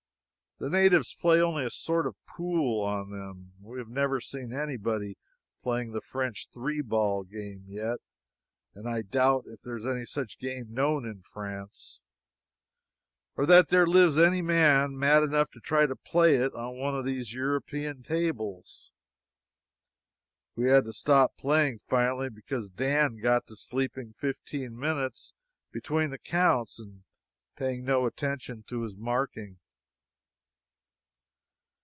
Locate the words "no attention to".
27.83-28.83